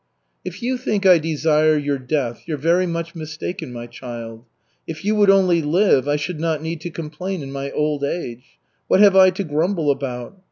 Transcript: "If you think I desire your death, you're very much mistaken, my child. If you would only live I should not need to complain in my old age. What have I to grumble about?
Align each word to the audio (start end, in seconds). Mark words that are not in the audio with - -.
"If 0.43 0.63
you 0.63 0.77
think 0.79 1.05
I 1.05 1.19
desire 1.19 1.77
your 1.77 1.99
death, 1.99 2.41
you're 2.47 2.57
very 2.57 2.87
much 2.87 3.13
mistaken, 3.13 3.71
my 3.71 3.85
child. 3.85 4.45
If 4.87 5.05
you 5.05 5.13
would 5.13 5.29
only 5.29 5.61
live 5.61 6.07
I 6.07 6.15
should 6.15 6.39
not 6.39 6.59
need 6.59 6.81
to 6.81 6.89
complain 6.89 7.43
in 7.43 7.51
my 7.51 7.69
old 7.69 8.03
age. 8.03 8.57
What 8.87 8.99
have 9.01 9.15
I 9.15 9.29
to 9.29 9.43
grumble 9.43 9.91
about? 9.91 10.39